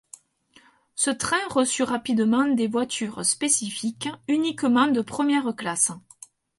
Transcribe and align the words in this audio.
Ce 0.95 1.11
train 1.11 1.37
reçut 1.51 1.83
rapidement 1.83 2.45
des 2.47 2.65
voitures 2.67 3.23
spécifiques, 3.23 4.09
uniquement 4.27 4.87
de 4.87 5.01
première 5.01 5.55
classe. 5.55 5.91